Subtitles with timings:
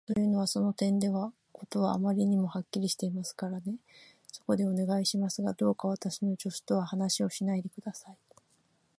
[0.07, 3.75] というのは、その点では事はあまりにはっきりしていますからね。
[4.31, 8.17] そこで、お願いしますが、どうか私の助手とは話をしないで下さい。